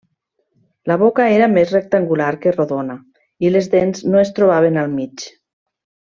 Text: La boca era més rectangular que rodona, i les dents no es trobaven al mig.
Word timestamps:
La 0.91 0.95
boca 1.01 1.27
era 1.33 1.49
més 1.55 1.73
rectangular 1.75 2.29
que 2.47 2.53
rodona, 2.55 2.95
i 3.47 3.53
les 3.53 3.71
dents 3.75 4.03
no 4.15 4.23
es 4.25 4.33
trobaven 4.41 4.81
al 4.87 4.93
mig. 4.99 5.29